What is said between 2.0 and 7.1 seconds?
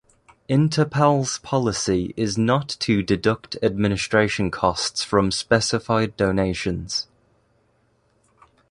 is not to deduct administration costs from specified donations.